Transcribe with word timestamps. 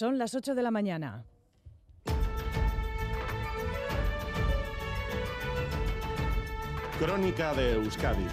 Son 0.00 0.16
las 0.16 0.34
8 0.34 0.54
de 0.54 0.62
la 0.62 0.70
mañana. 0.70 1.26
Crónica 6.98 7.52
de 7.52 7.74
Euskadi 7.74 8.24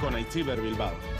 con 0.00 0.14
Aichiber 0.14 0.58
Bilbao. 0.58 1.15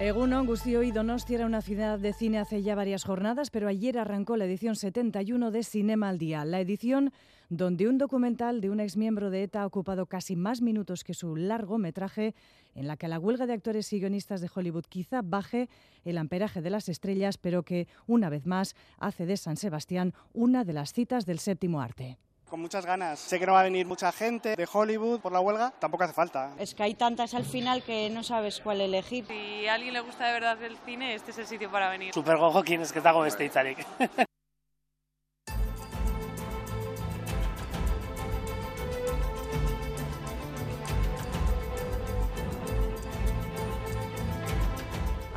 Egunon, 0.00 0.46
Gustio 0.46 0.82
y 0.82 0.92
Donostia 0.92 1.36
era 1.36 1.46
una 1.46 1.60
ciudad 1.60 1.98
de 1.98 2.14
cine 2.14 2.38
hace 2.38 2.62
ya 2.62 2.74
varias 2.74 3.04
jornadas, 3.04 3.50
pero 3.50 3.68
ayer 3.68 3.98
arrancó 3.98 4.38
la 4.38 4.46
edición 4.46 4.74
71 4.74 5.50
de 5.50 5.62
Cinema 5.62 6.08
al 6.08 6.16
Día, 6.16 6.42
la 6.46 6.58
edición 6.58 7.12
donde 7.50 7.86
un 7.86 7.98
documental 7.98 8.62
de 8.62 8.70
un 8.70 8.80
exmiembro 8.80 9.28
de 9.28 9.42
ETA 9.42 9.60
ha 9.60 9.66
ocupado 9.66 10.06
casi 10.06 10.36
más 10.36 10.62
minutos 10.62 11.04
que 11.04 11.12
su 11.12 11.36
largometraje, 11.36 12.34
en 12.74 12.86
la 12.86 12.96
que 12.96 13.08
la 13.08 13.18
huelga 13.18 13.44
de 13.44 13.52
actores 13.52 13.92
y 13.92 14.00
guionistas 14.00 14.40
de 14.40 14.48
Hollywood 14.54 14.86
quizá 14.88 15.20
baje 15.20 15.68
el 16.06 16.16
amperaje 16.16 16.62
de 16.62 16.70
las 16.70 16.88
estrellas, 16.88 17.36
pero 17.36 17.62
que, 17.62 17.86
una 18.06 18.30
vez 18.30 18.46
más, 18.46 18.76
hace 18.96 19.26
de 19.26 19.36
San 19.36 19.58
Sebastián 19.58 20.14
una 20.32 20.64
de 20.64 20.72
las 20.72 20.94
citas 20.94 21.26
del 21.26 21.40
séptimo 21.40 21.82
arte 21.82 22.16
con 22.50 22.60
muchas 22.60 22.84
ganas. 22.84 23.18
Sé 23.18 23.38
que 23.38 23.46
no 23.46 23.52
va 23.52 23.60
a 23.60 23.64
venir 23.64 23.86
mucha 23.86 24.12
gente 24.12 24.56
de 24.56 24.68
Hollywood 24.70 25.20
por 25.20 25.32
la 25.32 25.40
huelga, 25.40 25.72
tampoco 25.78 26.04
hace 26.04 26.12
falta. 26.12 26.52
Es 26.58 26.74
que 26.74 26.82
hay 26.82 26.94
tantas 26.94 27.32
al 27.34 27.44
final 27.44 27.82
que 27.82 28.10
no 28.10 28.22
sabes 28.22 28.60
cuál 28.60 28.80
elegir. 28.80 29.24
Si 29.26 29.66
a 29.66 29.74
alguien 29.74 29.94
le 29.94 30.00
gusta 30.00 30.26
de 30.26 30.32
verdad 30.32 30.62
el 30.62 30.76
cine, 30.84 31.14
este 31.14 31.30
es 31.30 31.38
el 31.38 31.46
sitio 31.46 31.70
para 31.70 31.88
venir. 31.88 32.12
Super 32.12 32.36
gojo 32.36 32.62
quién 32.62 32.82
es 32.82 32.92
que 32.92 32.98
está 32.98 33.12
con 33.12 33.26
este 33.26 33.44
Titanic. 33.44 33.86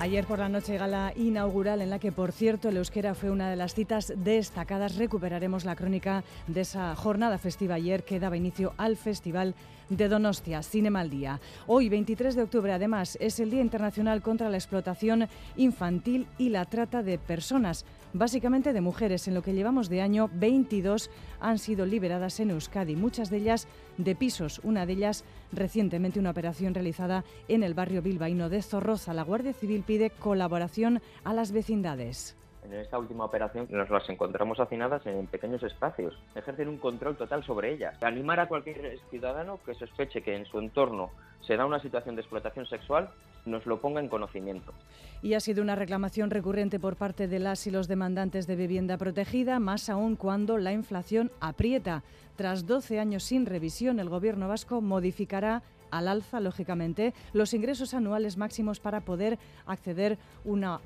Ayer 0.03 0.25
por 0.25 0.39
la 0.39 0.49
noche 0.49 0.77
gala 0.77 1.13
inaugural 1.15 1.81
en 1.81 1.89
la 1.89 1.97
que, 1.97 2.11
por 2.11 2.33
cierto, 2.33 2.67
el 2.67 2.75
euskera 2.75 3.15
fue 3.15 3.31
una 3.31 3.49
de 3.49 3.55
las 3.55 3.73
citas 3.73 4.11
destacadas. 4.17 4.97
Recuperaremos 4.97 5.63
la 5.63 5.77
crónica 5.77 6.25
de 6.47 6.59
esa 6.59 6.93
jornada 6.97 7.37
festiva 7.37 7.75
ayer 7.75 8.03
que 8.03 8.19
daba 8.19 8.35
inicio 8.35 8.73
al 8.75 8.97
Festival 8.97 9.55
de 9.87 10.09
Donostia, 10.09 10.61
Cinema 10.61 10.99
al 10.99 11.09
Día. 11.09 11.39
Hoy, 11.67 11.87
23 11.87 12.35
de 12.35 12.43
octubre, 12.43 12.73
además, 12.73 13.17
es 13.21 13.39
el 13.39 13.49
Día 13.49 13.61
Internacional 13.61 14.21
contra 14.21 14.49
la 14.49 14.57
Explotación 14.57 15.29
Infantil 15.55 16.27
y 16.37 16.49
la 16.49 16.65
Trata 16.65 17.01
de 17.01 17.17
Personas 17.17 17.85
básicamente 18.13 18.73
de 18.73 18.81
mujeres. 18.81 19.27
En 19.27 19.33
lo 19.33 19.41
que 19.41 19.53
llevamos 19.53 19.89
de 19.89 20.01
año, 20.01 20.29
22 20.33 21.09
han 21.39 21.59
sido 21.59 21.85
liberadas 21.85 22.39
en 22.39 22.51
Euskadi, 22.51 22.95
muchas 22.95 23.29
de 23.29 23.37
ellas 23.37 23.67
de 23.97 24.15
pisos, 24.15 24.61
una 24.63 24.85
de 24.85 24.93
ellas 24.93 25.23
recientemente 25.51 26.19
una 26.19 26.29
operación 26.29 26.73
realizada 26.73 27.23
en 27.47 27.63
el 27.63 27.73
barrio 27.73 28.01
bilbaíno 28.01 28.49
de 28.49 28.61
Zorroza. 28.61 29.13
La 29.13 29.23
Guardia 29.23 29.53
Civil 29.53 29.83
pide 29.93 30.09
colaboración 30.09 31.03
a 31.23 31.35
las 31.35 31.51
vecindades. 31.51 32.35
En 32.65 32.73
esta 32.73 32.97
última 32.97 33.25
operación 33.25 33.67
nos 33.69 33.91
las 33.91 34.09
encontramos 34.09 34.59
hacinadas 34.59 35.05
en 35.05 35.27
pequeños 35.27 35.61
espacios. 35.61 36.17
Ejercen 36.33 36.67
un 36.67 36.79
control 36.79 37.15
total 37.15 37.43
sobre 37.43 37.71
ellas. 37.73 38.01
Animar 38.01 38.39
a 38.39 38.47
cualquier 38.47 38.97
ciudadano 39.11 39.59
que 39.63 39.75
sospeche 39.75 40.23
que 40.23 40.35
en 40.35 40.45
su 40.45 40.57
entorno 40.57 41.11
se 41.41 41.57
da 41.57 41.67
una 41.67 41.79
situación 41.79 42.15
de 42.15 42.21
explotación 42.21 42.65
sexual 42.65 43.11
nos 43.45 43.67
lo 43.67 43.81
ponga 43.81 43.99
en 43.99 44.07
conocimiento. 44.07 44.73
Y 45.21 45.35
ha 45.35 45.39
sido 45.39 45.61
una 45.61 45.75
reclamación 45.75 46.31
recurrente 46.31 46.79
por 46.79 46.95
parte 46.95 47.27
de 47.27 47.37
las 47.37 47.67
y 47.67 47.71
los 47.71 47.87
demandantes 47.87 48.47
de 48.47 48.55
vivienda 48.55 48.97
protegida, 48.97 49.59
más 49.59 49.89
aún 49.89 50.15
cuando 50.15 50.57
la 50.57 50.73
inflación 50.73 51.29
aprieta. 51.39 52.01
Tras 52.35 52.65
12 52.65 52.99
años 52.99 53.23
sin 53.25 53.45
revisión, 53.45 53.99
el 53.99 54.09
Gobierno 54.09 54.47
vasco 54.47 54.81
modificará 54.81 55.61
al 55.97 56.07
alza, 56.07 56.39
lógicamente, 56.39 57.13
los 57.33 57.53
ingresos 57.53 57.93
anuales 57.93 58.37
máximos 58.37 58.79
para 58.79 59.01
poder 59.01 59.37
acceder 59.65 60.17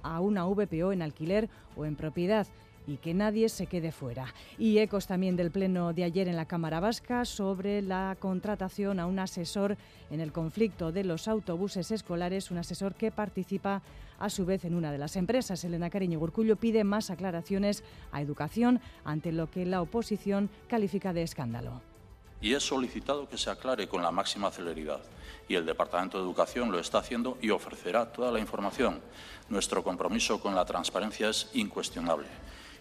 a 0.03 0.19
una 0.19 0.45
VPO 0.45 0.91
en 0.91 1.01
alquiler 1.01 1.49
o 1.75 1.85
en 1.85 1.95
propiedad 1.95 2.47
y 2.87 2.97
que 2.97 3.13
nadie 3.13 3.49
se 3.49 3.67
quede 3.67 3.91
fuera. 3.91 4.33
Y 4.57 4.79
ecos 4.79 5.07
también 5.07 5.35
del 5.35 5.51
pleno 5.51 5.93
de 5.93 6.05
ayer 6.05 6.27
en 6.27 6.37
la 6.37 6.45
Cámara 6.45 6.79
Vasca 6.79 7.25
sobre 7.25 7.81
la 7.81 8.15
contratación 8.19 8.99
a 8.99 9.05
un 9.05 9.19
asesor 9.19 9.77
en 10.09 10.21
el 10.21 10.31
conflicto 10.31 10.91
de 10.91 11.03
los 11.03 11.27
autobuses 11.27 11.91
escolares, 11.91 12.49
un 12.49 12.57
asesor 12.57 12.95
que 12.95 13.11
participa 13.11 13.81
a 14.19 14.29
su 14.29 14.45
vez 14.45 14.65
en 14.65 14.73
una 14.73 14.91
de 14.91 14.97
las 14.97 15.15
empresas. 15.15 15.63
Elena 15.63 15.89
Cariño 15.89 16.17
Gurcullo 16.17 16.55
pide 16.55 16.83
más 16.83 17.09
aclaraciones 17.09 17.83
a 18.11 18.21
educación 18.21 18.79
ante 19.03 19.31
lo 19.31 19.51
que 19.51 19.65
la 19.65 19.81
oposición 19.81 20.49
califica 20.67 21.13
de 21.13 21.23
escándalo. 21.23 21.81
Y 22.41 22.53
he 22.53 22.59
solicitado 22.59 23.27
que 23.27 23.37
se 23.37 23.49
aclare 23.49 23.87
con 23.87 24.01
la 24.01 24.11
máxima 24.11 24.51
celeridad. 24.51 25.01
Y 25.47 25.55
el 25.55 25.65
Departamento 25.65 26.17
de 26.17 26.23
Educación 26.23 26.71
lo 26.71 26.79
está 26.79 26.99
haciendo 26.99 27.37
y 27.41 27.49
ofrecerá 27.49 28.11
toda 28.11 28.31
la 28.31 28.39
información. 28.39 29.01
Nuestro 29.49 29.83
compromiso 29.83 30.39
con 30.39 30.55
la 30.55 30.65
transparencia 30.65 31.29
es 31.29 31.49
incuestionable 31.53 32.27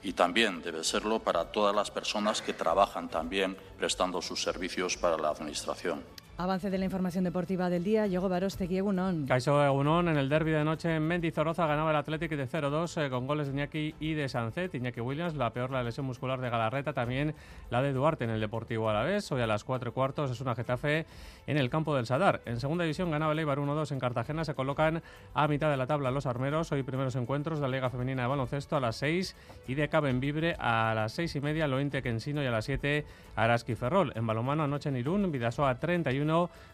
y 0.03 0.13
también 0.13 0.63
debe 0.63 0.85
serlo 0.85 1.19
para 1.19 1.51
todas 1.51 1.75
las 1.75 1.91
personas 1.91 2.43
que 2.43 2.53
trabajan 2.53 3.09
también 3.09 3.57
prestando 3.79 4.23
sus 4.23 4.43
servicios 4.43 4.97
para 4.97 5.17
la 5.17 5.31
Administración. 5.31 6.05
Avance 6.39 6.69
de 6.69 6.77
la 6.77 6.85
información 6.85 7.25
deportiva 7.25 7.71
del 7.71 7.83
día, 7.83 8.07
llegó 8.07 8.29
Barostegui 8.29 8.77
Egunon. 8.77 9.27
Caixo 9.27 9.65
Egunon, 9.65 10.09
en 10.09 10.19
el 10.19 10.29
derby 10.29 10.51
de 10.51 10.65
noche 10.65 10.95
en 10.95 11.03
Mendizorroza 11.03 11.67
ganaba 11.67 11.93
el 11.93 11.97
Athletic 11.97 12.31
de 12.33 12.47
0-2 12.47 13.07
eh, 13.07 13.09
con 13.09 13.27
goles 13.27 13.47
de 13.47 13.55
Iñaki 13.55 13.95
y 14.01 14.13
de 14.13 14.29
Sancet. 14.29 14.75
Iñaki 14.75 15.01
Williams, 15.01 15.35
la 15.35 15.55
peor 15.55 15.71
la 15.71 15.83
lesión 15.83 16.05
muscular 16.05 16.39
de 16.43 16.51
Galarreta, 16.51 16.93
también 16.93 17.35
la 17.71 17.81
de 17.81 17.95
Duarte 17.95 18.25
en 18.25 18.31
el 18.31 18.41
Deportivo 18.41 18.91
Alavés. 18.91 19.33
Hoy 19.33 19.41
a 19.41 19.47
las 19.47 19.65
4 19.65 19.95
cuartos 19.95 20.31
es 20.31 20.39
una 20.43 20.55
Getafe 20.55 21.07
en 21.47 21.57
el 21.57 21.71
campo 21.71 21.97
del 21.97 22.05
Sadar. 22.05 22.43
En 22.45 22.61
segunda 22.61 22.85
división 22.85 23.11
ganaba 23.11 23.33
el 23.33 23.39
Eibar 23.39 23.59
1-2 23.59 23.93
en 23.93 23.99
Cartagena. 23.99 24.45
Se 24.45 24.55
colocan 24.55 25.03
a 25.33 25.49
mitad 25.49 25.71
de 25.71 25.79
la 25.79 25.87
tabla 25.87 26.11
los 26.11 26.27
armeros. 26.27 26.71
Hoy 26.71 26.83
primeros 26.83 27.17
encuentros 27.17 27.61
de 27.61 27.63
la 27.63 27.75
Liga 27.75 27.89
Femenina 27.89 28.21
de 28.21 28.29
Baloncesto 28.29 28.77
a 28.77 28.81
las 28.81 28.97
6 28.97 29.35
y 29.69 29.75
de 29.75 29.89
Caben 29.89 30.21
Vibre 30.21 30.55
a 30.59 30.93
las 30.95 31.13
6 31.13 31.35
y 31.37 31.41
media 31.41 31.67
Lointe 31.67 32.03
Kensino 32.03 32.43
y 32.43 32.47
a 32.47 32.51
las 32.51 32.67
7 32.67 33.07
Araski 33.37 33.75
Ferrol. 33.75 34.13
En 34.17 34.27
balomano 34.27 34.65
anoche 34.65 34.91
en 34.91 34.97
Irún, 34.97 35.33
Vidasoa 35.33 35.79
31, 35.79 36.26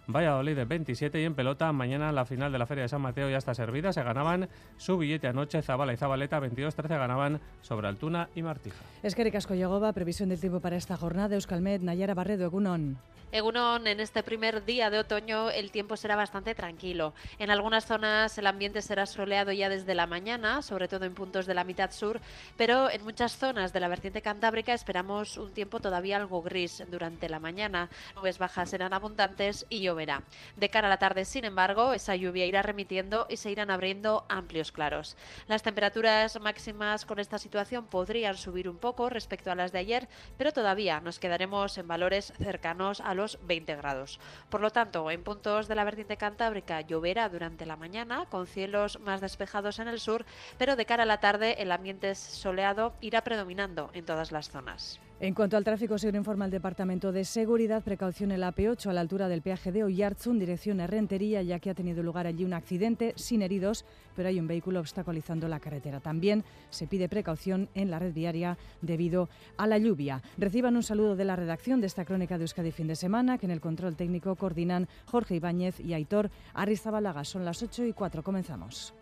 Valladolid 0.06 0.56
de 0.56 0.64
27 0.64 1.20
y 1.20 1.24
en 1.24 1.34
pelota 1.34 1.72
mañana 1.72 2.10
la 2.12 2.24
final 2.24 2.50
de 2.52 2.58
la 2.58 2.66
Feria 2.66 2.82
de 2.82 2.88
San 2.88 3.00
Mateo 3.00 3.30
ya 3.30 3.38
está 3.38 3.54
servida. 3.54 3.92
Se 3.92 4.02
ganaban 4.02 4.48
su 4.76 4.98
billete 4.98 5.28
anoche 5.28 5.62
Zabala 5.62 5.92
y 5.92 5.96
Zabaleta 5.96 6.40
22-13 6.40 6.88
ganaban 6.88 7.40
sobre 7.60 7.88
Altuna 7.88 8.28
y 8.34 8.42
Martija. 8.42 8.76
Es 9.02 9.14
que 9.14 9.24
Ricasco 9.24 9.54
previsión 9.94 10.28
del 10.28 10.40
tiempo 10.40 10.60
para 10.60 10.76
esta 10.76 10.96
jornada. 10.96 11.34
Euskalmet, 11.34 11.82
Nayara 11.82 12.14
Barredo, 12.14 12.44
Egunon. 12.44 12.98
Egunon, 13.32 13.86
en 13.86 13.98
este 14.00 14.22
primer 14.22 14.62
día 14.66 14.90
de 14.90 14.98
otoño 14.98 15.48
el 15.48 15.70
tiempo 15.70 15.96
será 15.96 16.16
bastante 16.16 16.54
tranquilo. 16.54 17.14
En 17.38 17.50
algunas 17.50 17.86
zonas 17.86 18.36
el 18.36 18.46
ambiente 18.46 18.82
será 18.82 19.06
soleado 19.06 19.52
ya 19.52 19.70
desde 19.70 19.94
la 19.94 20.06
mañana, 20.06 20.60
sobre 20.60 20.86
todo 20.86 21.06
en 21.06 21.14
puntos 21.14 21.46
de 21.46 21.54
la 21.54 21.64
mitad 21.64 21.90
sur, 21.92 22.20
pero 22.58 22.90
en 22.90 23.02
muchas 23.02 23.38
zonas 23.38 23.72
de 23.72 23.80
la 23.80 23.88
vertiente 23.88 24.20
cantábrica 24.20 24.74
esperamos 24.74 25.38
un 25.38 25.50
tiempo 25.54 25.80
todavía 25.80 26.18
algo 26.18 26.42
gris 26.42 26.84
durante 26.90 27.30
la 27.30 27.40
mañana. 27.40 27.88
Nubes 28.16 28.36
bajas 28.36 28.68
serán 28.68 28.92
abundantes 28.92 29.22
y 29.68 29.80
lloverá. 29.80 30.22
De 30.56 30.68
cara 30.68 30.86
a 30.86 30.90
la 30.90 30.98
tarde, 30.98 31.24
sin 31.24 31.44
embargo, 31.44 31.92
esa 31.92 32.14
lluvia 32.14 32.46
irá 32.46 32.62
remitiendo 32.62 33.26
y 33.28 33.36
se 33.36 33.50
irán 33.50 33.70
abriendo 33.70 34.24
amplios 34.28 34.70
claros. 34.70 35.16
Las 35.48 35.62
temperaturas 35.62 36.40
máximas 36.40 37.04
con 37.04 37.18
esta 37.18 37.38
situación 37.38 37.86
podrían 37.86 38.36
subir 38.36 38.68
un 38.68 38.78
poco 38.78 39.08
respecto 39.08 39.50
a 39.50 39.54
las 39.54 39.72
de 39.72 39.80
ayer, 39.80 40.08
pero 40.38 40.52
todavía 40.52 41.00
nos 41.00 41.18
quedaremos 41.18 41.76
en 41.78 41.88
valores 41.88 42.32
cercanos 42.38 43.00
a 43.00 43.14
los 43.14 43.38
20 43.42 43.76
grados. 43.76 44.20
Por 44.48 44.60
lo 44.60 44.70
tanto, 44.70 45.10
en 45.10 45.24
puntos 45.24 45.68
de 45.68 45.74
la 45.74 45.84
vertiente 45.84 46.16
cantábrica 46.16 46.80
lloverá 46.80 47.28
durante 47.28 47.66
la 47.66 47.76
mañana, 47.76 48.26
con 48.30 48.46
cielos 48.46 49.00
más 49.00 49.20
despejados 49.20 49.78
en 49.78 49.88
el 49.88 50.00
sur, 50.00 50.24
pero 50.58 50.76
de 50.76 50.86
cara 50.86 51.02
a 51.02 51.06
la 51.06 51.20
tarde 51.20 51.56
el 51.58 51.72
ambiente 51.72 52.14
soleado 52.14 52.94
irá 53.00 53.22
predominando 53.22 53.90
en 53.94 54.04
todas 54.04 54.32
las 54.32 54.50
zonas. 54.50 55.00
En 55.22 55.34
cuanto 55.34 55.56
al 55.56 55.62
tráfico, 55.62 55.98
se 55.98 56.08
informa 56.08 56.46
el 56.46 56.50
Departamento 56.50 57.12
de 57.12 57.24
Seguridad, 57.24 57.84
precaución 57.84 58.32
en 58.32 58.40
la 58.40 58.52
AP8 58.52 58.86
a 58.86 58.92
la 58.92 59.02
altura 59.02 59.28
del 59.28 59.40
peaje 59.40 59.70
de 59.70 59.84
Oyarzun, 59.84 60.36
dirección 60.36 60.84
Rentería, 60.84 61.42
ya 61.42 61.60
que 61.60 61.70
ha 61.70 61.74
tenido 61.74 62.02
lugar 62.02 62.26
allí 62.26 62.44
un 62.44 62.54
accidente 62.54 63.12
sin 63.14 63.40
heridos, 63.40 63.84
pero 64.16 64.28
hay 64.28 64.40
un 64.40 64.48
vehículo 64.48 64.80
obstaculizando 64.80 65.46
la 65.46 65.60
carretera. 65.60 66.00
También 66.00 66.42
se 66.70 66.88
pide 66.88 67.08
precaución 67.08 67.68
en 67.76 67.88
la 67.88 68.00
red 68.00 68.12
viaria 68.12 68.58
debido 68.80 69.28
a 69.58 69.68
la 69.68 69.78
lluvia. 69.78 70.20
Reciban 70.38 70.74
un 70.74 70.82
saludo 70.82 71.14
de 71.14 71.24
la 71.24 71.36
redacción 71.36 71.80
de 71.80 71.86
esta 71.86 72.04
crónica 72.04 72.36
de 72.36 72.42
Euskadi 72.42 72.72
fin 72.72 72.88
de 72.88 72.96
semana, 72.96 73.38
que 73.38 73.46
en 73.46 73.52
el 73.52 73.60
control 73.60 73.94
técnico 73.94 74.34
coordinan 74.34 74.88
Jorge 75.06 75.36
Ibáñez 75.36 75.78
y 75.78 75.94
Aitor 75.94 76.32
Arrizabalaga. 76.52 77.22
Son 77.22 77.44
las 77.44 77.62
8 77.62 77.84
y 77.84 77.92
4. 77.92 78.24
Comenzamos. 78.24 78.92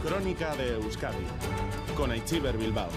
Crónica 0.00 0.54
de 0.54 0.74
Euskadi 0.74 1.24
con 1.96 2.12
Aichiber 2.12 2.56
Bilbao. 2.56 2.90